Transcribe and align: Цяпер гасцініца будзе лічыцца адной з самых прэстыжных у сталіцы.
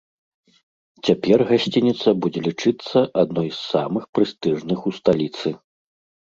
Цяпер 1.09 1.43
гасцініца 1.51 2.13
будзе 2.25 2.41
лічыцца 2.47 2.99
адной 3.25 3.49
з 3.59 3.61
самых 3.75 4.03
прэстыжных 4.15 4.79
у 4.91 4.95
сталіцы. 5.01 5.47